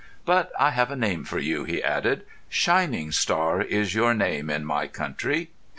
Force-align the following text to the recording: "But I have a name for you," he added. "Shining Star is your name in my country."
"But 0.25 0.51
I 0.59 0.71
have 0.71 0.89
a 0.89 0.95
name 0.95 1.25
for 1.25 1.37
you," 1.37 1.63
he 1.63 1.83
added. 1.83 2.23
"Shining 2.49 3.11
Star 3.11 3.61
is 3.61 3.93
your 3.93 4.15
name 4.15 4.49
in 4.49 4.65
my 4.65 4.87
country." 4.87 5.51